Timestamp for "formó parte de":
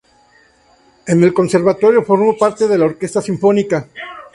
2.03-2.75